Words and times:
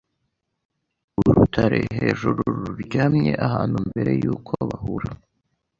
Urutare 1.29 1.79
hejuru 1.99 2.41
ruryamye 2.59 3.31
ahantu 3.47 3.77
mbere 3.89 4.11
yuko 4.21 4.51
bahura 4.69 5.11